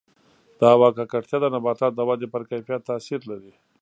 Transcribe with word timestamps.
د 0.59 0.61
هوا 0.73 0.89
ککړتیا 0.97 1.37
د 1.41 1.45
نباتاتو 1.55 1.95
د 1.97 2.01
ودې 2.09 2.27
پر 2.33 2.41
کیفیت 2.49 2.81
تاثیر 2.89 3.21
لري. 3.31 3.53